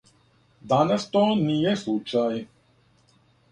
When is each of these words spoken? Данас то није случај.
Данас 0.73 1.05
то 1.17 1.21
није 1.43 1.75
случај. 1.83 2.43